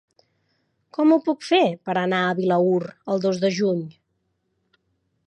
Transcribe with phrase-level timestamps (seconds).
[0.97, 2.81] Com ho puc fer per anar a Vilaür
[3.15, 3.85] el dos de juny?